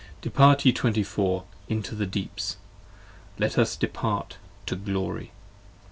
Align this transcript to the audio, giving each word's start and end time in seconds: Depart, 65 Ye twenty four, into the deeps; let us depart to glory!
Depart, 0.23 0.61
65 0.61 0.65
Ye 0.65 0.71
twenty 0.71 1.03
four, 1.03 1.43
into 1.69 1.93
the 1.93 2.07
deeps; 2.07 2.57
let 3.37 3.59
us 3.59 3.75
depart 3.75 4.37
to 4.65 4.75
glory! 4.75 5.31